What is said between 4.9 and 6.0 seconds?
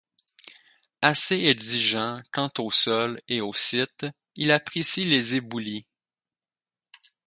les éboulis.